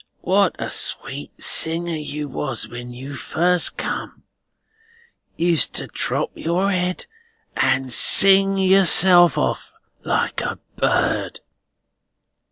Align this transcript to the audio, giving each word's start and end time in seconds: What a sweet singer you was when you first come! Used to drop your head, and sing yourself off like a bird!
What 0.21 0.55
a 0.57 0.67
sweet 0.71 1.39
singer 1.39 1.93
you 1.95 2.27
was 2.27 2.67
when 2.67 2.91
you 2.91 3.13
first 3.13 3.77
come! 3.77 4.23
Used 5.35 5.73
to 5.75 5.85
drop 5.85 6.31
your 6.33 6.71
head, 6.71 7.05
and 7.55 7.93
sing 7.93 8.57
yourself 8.57 9.37
off 9.37 9.71
like 10.03 10.41
a 10.41 10.57
bird! 10.75 11.41